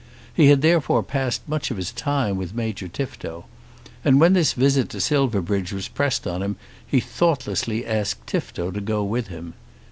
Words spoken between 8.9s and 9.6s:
with him.